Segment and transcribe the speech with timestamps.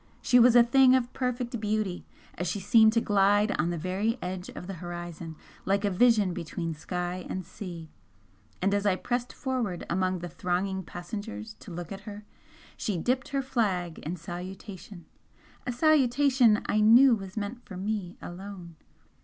[0.19, 4.17] She was a thing of perfect beauty as she seemed to glide on the very
[4.19, 7.91] edge of the horizon like a vision between sky and sea.
[8.63, 12.25] And as I pressed forward among the thronging passengers to look at her,
[12.75, 15.05] she dipped her flag in salutation
[15.67, 18.77] a salutation I knew was meant for me alone.